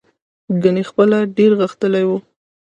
ګنې 0.61 0.83
خپله 0.89 1.17
ډېر 1.37 1.51
غښتلی 1.61 2.03
و. 2.07 2.11